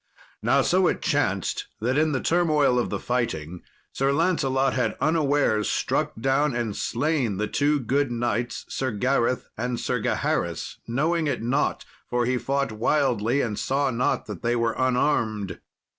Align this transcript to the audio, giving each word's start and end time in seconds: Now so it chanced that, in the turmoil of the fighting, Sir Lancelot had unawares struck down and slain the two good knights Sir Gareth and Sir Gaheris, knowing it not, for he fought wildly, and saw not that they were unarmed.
Now 0.41 0.63
so 0.63 0.87
it 0.87 0.99
chanced 1.03 1.67
that, 1.79 1.95
in 1.95 2.11
the 2.11 2.19
turmoil 2.23 2.79
of 2.79 2.89
the 2.89 2.99
fighting, 2.99 3.61
Sir 3.93 4.11
Lancelot 4.11 4.73
had 4.73 4.97
unawares 4.99 5.69
struck 5.69 6.13
down 6.19 6.55
and 6.55 6.75
slain 6.75 7.37
the 7.37 7.45
two 7.45 7.79
good 7.79 8.09
knights 8.11 8.65
Sir 8.67 8.89
Gareth 8.89 9.49
and 9.59 9.79
Sir 9.79 10.01
Gaheris, 10.01 10.77
knowing 10.87 11.27
it 11.27 11.43
not, 11.43 11.85
for 12.09 12.25
he 12.25 12.39
fought 12.39 12.71
wildly, 12.71 13.41
and 13.41 13.59
saw 13.59 13.91
not 13.91 14.25
that 14.25 14.41
they 14.41 14.55
were 14.55 14.73
unarmed. 14.73 15.59